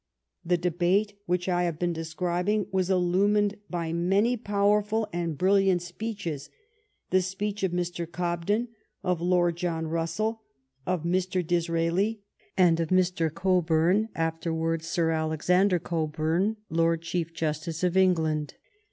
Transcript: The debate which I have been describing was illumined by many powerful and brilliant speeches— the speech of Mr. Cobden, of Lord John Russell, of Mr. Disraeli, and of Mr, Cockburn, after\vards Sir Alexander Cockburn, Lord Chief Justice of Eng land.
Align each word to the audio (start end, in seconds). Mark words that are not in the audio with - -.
The 0.43 0.57
debate 0.57 1.19
which 1.27 1.47
I 1.47 1.61
have 1.65 1.77
been 1.77 1.93
describing 1.93 2.65
was 2.71 2.89
illumined 2.89 3.57
by 3.69 3.93
many 3.93 4.35
powerful 4.35 5.07
and 5.13 5.37
brilliant 5.37 5.83
speeches— 5.83 6.49
the 7.11 7.21
speech 7.21 7.61
of 7.61 7.71
Mr. 7.71 8.11
Cobden, 8.11 8.69
of 9.03 9.21
Lord 9.21 9.57
John 9.57 9.85
Russell, 9.85 10.41
of 10.87 11.03
Mr. 11.03 11.45
Disraeli, 11.45 12.23
and 12.57 12.79
of 12.79 12.89
Mr, 12.89 13.31
Cockburn, 13.31 14.09
after\vards 14.15 14.85
Sir 14.87 15.11
Alexander 15.11 15.77
Cockburn, 15.77 16.55
Lord 16.71 17.03
Chief 17.03 17.31
Justice 17.31 17.83
of 17.83 17.95
Eng 17.95 18.15
land. 18.15 18.55